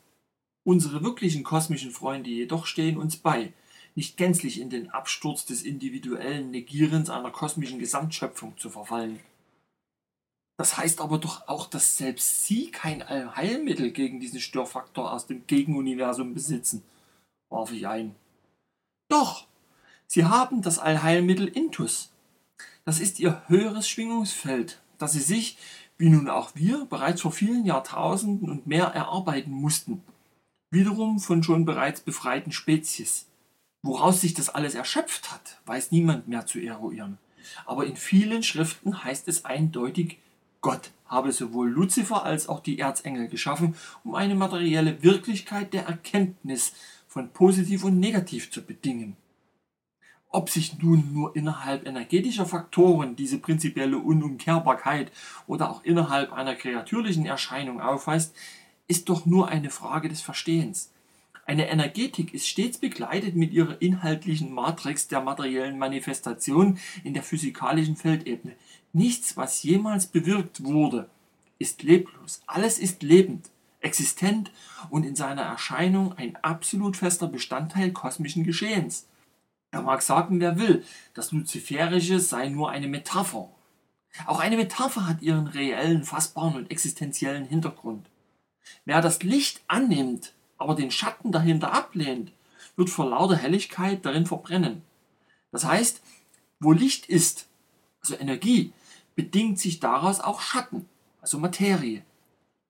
[0.64, 3.52] Unsere wirklichen kosmischen Freunde jedoch stehen uns bei,
[3.94, 9.20] nicht gänzlich in den Absturz des individuellen Negierens einer kosmischen Gesamtschöpfung zu verfallen.
[10.60, 15.46] Das heißt aber doch auch, dass selbst sie kein Allheilmittel gegen diesen Störfaktor aus dem
[15.46, 16.82] Gegenuniversum besitzen,
[17.48, 18.14] warf ich ein.
[19.08, 19.46] Doch,
[20.06, 22.12] sie haben das Allheilmittel Intus.
[22.84, 25.56] Das ist ihr höheres Schwingungsfeld, das sie sich,
[25.96, 30.02] wie nun auch wir, bereits vor vielen Jahrtausenden und mehr erarbeiten mussten.
[30.70, 33.28] Wiederum von schon bereits befreiten Spezies.
[33.80, 37.16] Woraus sich das alles erschöpft hat, weiß niemand mehr zu eruieren.
[37.64, 40.18] Aber in vielen Schriften heißt es eindeutig,
[40.60, 46.72] Gott habe sowohl Luzifer als auch die Erzengel geschaffen, um eine materielle Wirklichkeit der Erkenntnis
[47.08, 49.16] von positiv und negativ zu bedingen.
[50.28, 55.10] Ob sich nun nur innerhalb energetischer Faktoren diese prinzipielle Unumkehrbarkeit
[55.48, 58.32] oder auch innerhalb einer kreatürlichen Erscheinung aufweist,
[58.86, 60.92] ist doch nur eine Frage des Verstehens.
[61.46, 67.96] Eine Energetik ist stets begleitet mit ihrer inhaltlichen Matrix der materiellen Manifestation in der physikalischen
[67.96, 68.54] Feldebene.
[68.92, 71.08] Nichts, was jemals bewirkt wurde,
[71.58, 72.42] ist leblos.
[72.46, 73.50] Alles ist lebend,
[73.80, 74.50] existent
[74.88, 79.06] und in seiner Erscheinung ein absolut fester Bestandteil kosmischen Geschehens.
[79.70, 83.48] Er mag sagen, wer will, das Luziferische sei nur eine Metapher.
[84.26, 88.08] Auch eine Metapher hat ihren reellen, fassbaren und existenziellen Hintergrund.
[88.84, 92.32] Wer das Licht annimmt, aber den Schatten dahinter ablehnt,
[92.76, 94.82] wird vor lauter Helligkeit darin verbrennen.
[95.52, 96.00] Das heißt,
[96.58, 97.46] wo Licht ist,
[98.02, 98.72] also Energie,
[99.20, 100.86] bedingt sich daraus auch Schatten,
[101.20, 102.02] also Materie.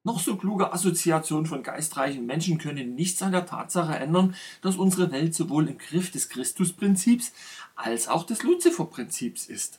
[0.02, 5.12] Noch so kluge Assoziationen von geistreichen Menschen können nichts an der Tatsache ändern, dass unsere
[5.12, 7.32] Welt sowohl im Griff des Christusprinzips
[7.76, 9.78] als auch des Luziferprinzips ist.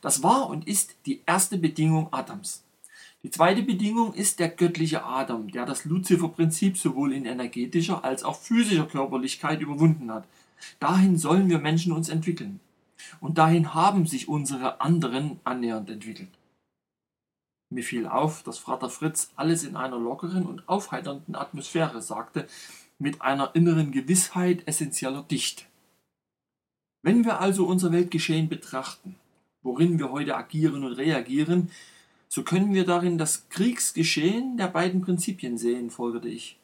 [0.00, 2.64] Das war und ist die erste Bedingung Adams.
[3.22, 8.40] Die zweite Bedingung ist der göttliche Adam, der das Luziferprinzip sowohl in energetischer als auch
[8.40, 10.26] physischer Körperlichkeit überwunden hat.
[10.78, 12.58] Dahin sollen wir Menschen uns entwickeln.
[13.20, 16.30] Und dahin haben sich unsere anderen annähernd entwickelt.
[17.70, 22.48] Mir fiel auf, dass Vater Fritz alles in einer lockeren und aufheiternden Atmosphäre sagte,
[22.98, 25.66] mit einer inneren Gewissheit essentieller Dicht.
[27.02, 29.14] Wenn wir also unser Weltgeschehen betrachten,
[29.62, 31.70] worin wir heute agieren und reagieren,
[32.28, 36.58] so können wir darin das Kriegsgeschehen der beiden Prinzipien sehen, folgerte ich.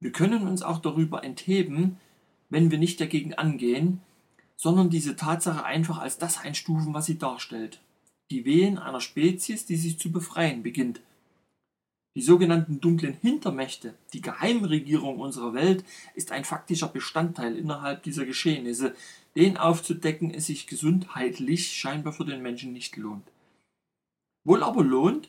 [0.00, 1.98] Wir können uns auch darüber entheben,
[2.50, 4.00] wenn wir nicht dagegen angehen,
[4.56, 7.80] sondern diese Tatsache einfach als das einstufen, was sie darstellt.
[8.30, 11.00] Die Wehen einer Spezies, die sich zu befreien beginnt.
[12.16, 18.94] Die sogenannten dunklen Hintermächte, die Geheimregierung unserer Welt, ist ein faktischer Bestandteil innerhalb dieser Geschehnisse.
[19.34, 23.26] Den aufzudecken es sich gesundheitlich scheinbar für den Menschen nicht lohnt.
[24.44, 25.28] Wohl aber lohnt,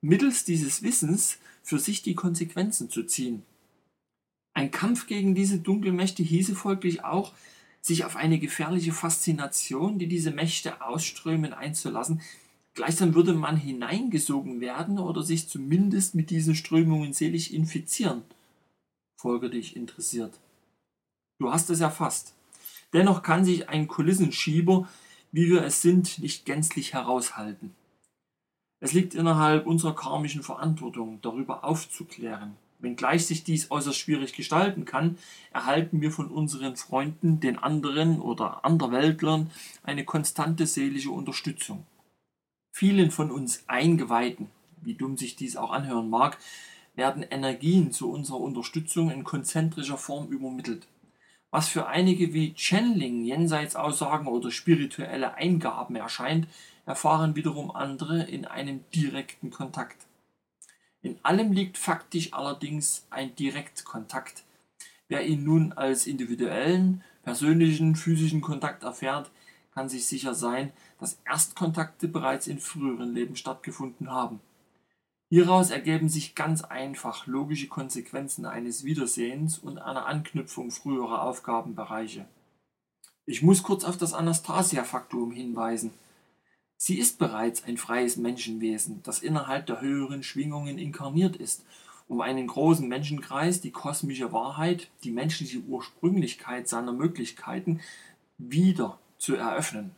[0.00, 3.42] mittels dieses Wissens für sich die Konsequenzen zu ziehen.
[4.54, 7.32] Ein Kampf gegen diese Dunkelmächte hieße folglich auch,
[7.82, 12.22] sich auf eine gefährliche Faszination, die diese Mächte ausströmen, einzulassen.
[12.74, 18.22] Gleichsam würde man hineingesogen werden oder sich zumindest mit diesen Strömungen selig infizieren.
[19.20, 20.38] Folge dich interessiert.
[21.38, 22.34] Du hast es erfasst.
[22.92, 24.88] Dennoch kann sich ein Kulissenschieber,
[25.32, 27.74] wie wir es sind, nicht gänzlich heraushalten.
[28.80, 35.16] Es liegt innerhalb unserer karmischen Verantwortung, darüber aufzuklären, Wenngleich sich dies äußerst schwierig gestalten kann,
[35.52, 39.50] erhalten wir von unseren Freunden, den anderen oder Anderweltlern,
[39.84, 41.86] eine konstante seelische Unterstützung.
[42.72, 44.48] Vielen von uns Eingeweihten,
[44.82, 46.38] wie dumm sich dies auch anhören mag,
[46.96, 50.88] werden Energien zu unserer Unterstützung in konzentrischer Form übermittelt.
[51.52, 56.48] Was für einige wie Channeling, Jenseitsaussagen oder spirituelle Eingaben erscheint,
[56.84, 60.06] erfahren wiederum andere in einem direkten Kontakt.
[61.02, 64.44] In allem liegt faktisch allerdings ein Direktkontakt.
[65.08, 69.30] Wer ihn nun als individuellen, persönlichen, physischen Kontakt erfährt,
[69.74, 74.40] kann sich sicher sein, dass Erstkontakte bereits in früheren Leben stattgefunden haben.
[75.28, 82.26] Hieraus ergeben sich ganz einfach logische Konsequenzen eines Wiedersehens und einer Anknüpfung früherer Aufgabenbereiche.
[83.24, 85.92] Ich muss kurz auf das Anastasia-Faktum hinweisen.
[86.84, 91.64] Sie ist bereits ein freies Menschenwesen, das innerhalb der höheren Schwingungen inkarniert ist,
[92.08, 97.80] um einen großen Menschenkreis die kosmische Wahrheit, die menschliche Ursprünglichkeit seiner Möglichkeiten
[98.36, 99.92] wieder zu eröffnen.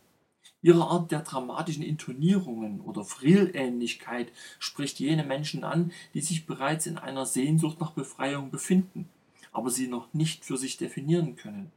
[0.60, 6.98] Ihre Art der dramatischen Intonierungen oder Frillähnlichkeit spricht jene Menschen an, die sich bereits in
[6.98, 9.08] einer Sehnsucht nach Befreiung befinden,
[9.52, 11.72] aber sie noch nicht für sich definieren können.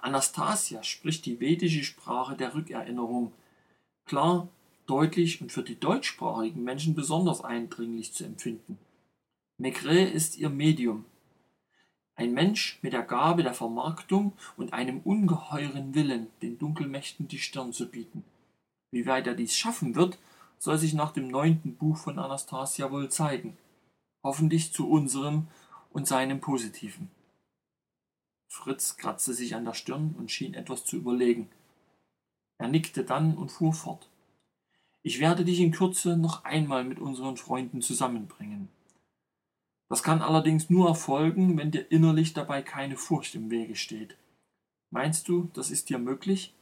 [0.00, 3.34] Anastasia spricht die vedische Sprache der Rückerinnerung,
[4.06, 4.48] klar,
[4.86, 8.78] deutlich und für die deutschsprachigen Menschen besonders eindringlich zu empfinden.
[9.58, 11.04] Maigret ist ihr Medium.
[12.14, 17.72] Ein Mensch mit der Gabe der Vermarktung und einem ungeheuren Willen, den Dunkelmächten die Stirn
[17.72, 18.24] zu bieten.
[18.90, 20.18] Wie weit er dies schaffen wird,
[20.58, 23.58] soll sich nach dem neunten Buch von Anastasia wohl zeigen.
[24.22, 25.48] Hoffentlich zu unserem
[25.92, 27.10] und seinem Positiven.
[28.48, 31.50] Fritz kratzte sich an der Stirn und schien etwas zu überlegen.
[32.58, 34.08] Er nickte dann und fuhr fort.
[35.02, 38.68] Ich werde dich in Kürze noch einmal mit unseren Freunden zusammenbringen.
[39.88, 44.16] Das kann allerdings nur erfolgen, wenn dir innerlich dabei keine Furcht im Wege steht.
[44.90, 46.54] Meinst du, das ist dir möglich?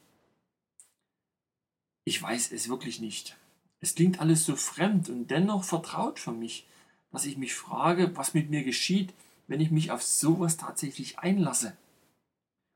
[2.05, 3.37] Ich weiß es wirklich nicht.
[3.81, 6.67] Es klingt alles so fremd und dennoch vertraut für mich,
[7.11, 9.15] dass ich mich frage, was mit mir geschieht,
[9.47, 11.77] wenn ich mich auf sowas tatsächlich einlasse.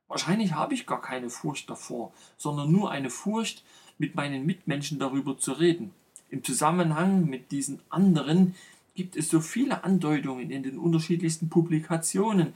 [0.08, 3.62] Wahrscheinlich habe ich gar keine Furcht davor, sondern nur eine Furcht,
[3.98, 5.92] mit meinen Mitmenschen darüber zu reden.
[6.30, 8.54] Im Zusammenhang mit diesen anderen
[8.94, 12.52] gibt es so viele Andeutungen in den unterschiedlichsten Publikationen,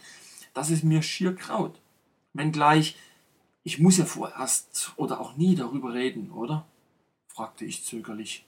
[0.55, 1.79] dass es mir schier kraut.
[2.33, 2.97] Wenngleich,
[3.65, 6.67] ich muss ja vorerst oder auch nie darüber reden, oder?
[7.29, 8.45] fragte ich zögerlich.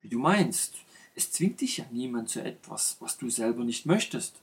[0.00, 0.76] Wie du meinst,
[1.14, 4.40] es zwingt dich ja niemand zu etwas, was du selber nicht möchtest.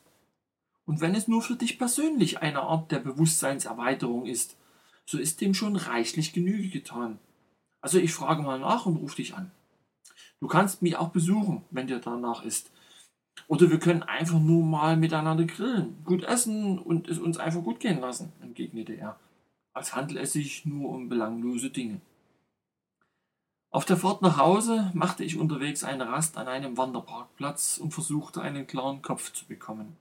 [0.86, 4.58] Und wenn es nur für dich persönlich eine Art der Bewusstseinserweiterung ist,
[5.06, 7.20] so ist dem schon reichlich Genüge getan.
[7.82, 9.52] Also ich frage mal nach und ruf dich an.
[10.40, 12.72] Du kannst mich auch besuchen, wenn dir danach ist.
[13.48, 17.80] Oder wir können einfach nur mal miteinander grillen, gut essen und es uns einfach gut
[17.80, 19.20] gehen lassen, entgegnete er,
[19.74, 22.02] als handelt es sich nur um belanglose Dinge.
[23.70, 28.42] Auf der Fahrt nach Hause machte ich unterwegs eine Rast an einem Wanderparkplatz und versuchte
[28.42, 29.96] einen klaren Kopf zu bekommen.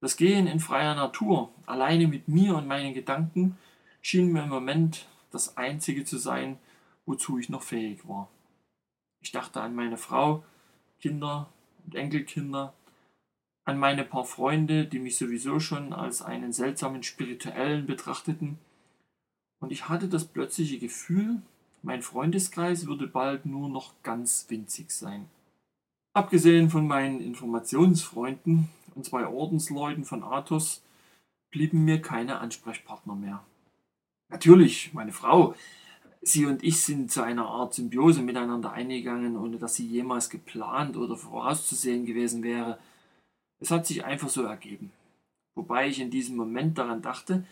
[0.00, 3.56] Das Gehen in freier Natur, alleine mit mir und meinen Gedanken,
[4.02, 6.58] schien mir im Moment das Einzige zu sein,
[7.06, 8.28] wozu ich noch fähig war.
[9.22, 10.44] Ich dachte an meine Frau,
[11.00, 11.48] Kinder
[11.84, 12.74] und Enkelkinder,
[13.64, 18.58] an meine paar Freunde, die mich sowieso schon als einen seltsamen Spirituellen betrachteten,
[19.58, 21.40] und ich hatte das plötzliche Gefühl,
[21.82, 25.28] mein Freundeskreis würde bald nur noch ganz winzig sein.
[26.12, 30.82] Abgesehen von meinen Informationsfreunden und zwei Ordensleuten von Athos
[31.50, 33.44] blieben mir keine Ansprechpartner mehr.
[34.28, 35.54] Natürlich, meine Frau,
[36.22, 40.96] sie und ich sind zu einer Art Symbiose miteinander eingegangen, ohne dass sie jemals geplant
[40.96, 42.78] oder vorauszusehen gewesen wäre.
[43.60, 44.90] Es hat sich einfach so ergeben.
[45.54, 47.44] Wobei ich in diesem Moment daran dachte,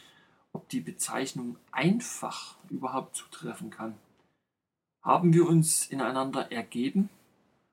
[0.52, 3.94] ob die Bezeichnung einfach überhaupt zutreffen kann.
[5.02, 7.08] Haben wir uns ineinander ergeben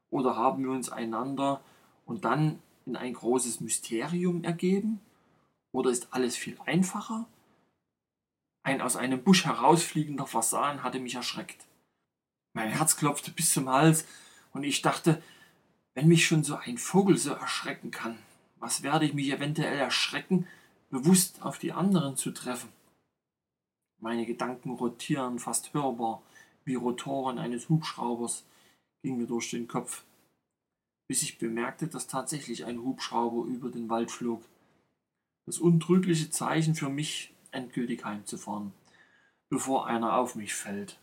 [0.09, 1.61] oder haben wir uns einander
[2.05, 4.99] und dann in ein großes Mysterium ergeben?
[5.71, 7.27] Oder ist alles viel einfacher?
[8.63, 11.65] Ein aus einem Busch herausfliegender Fasan hatte mich erschreckt.
[12.53, 14.05] Mein Herz klopfte bis zum Hals
[14.53, 15.21] und ich dachte,
[15.93, 18.17] wenn mich schon so ein Vogel so erschrecken kann,
[18.59, 20.47] was werde ich mich eventuell erschrecken,
[20.89, 22.69] bewusst auf die anderen zu treffen?
[23.99, 26.21] Meine Gedanken rotieren fast hörbar
[26.65, 28.45] wie Rotoren eines Hubschraubers,
[29.01, 30.03] ging mir durch den Kopf
[31.11, 34.45] bis ich bemerkte, dass tatsächlich ein Hubschrauber über den Wald flog.
[35.45, 38.71] Das untrügliche Zeichen für mich, endgültig heimzufahren,
[39.49, 41.01] bevor einer auf mich fällt.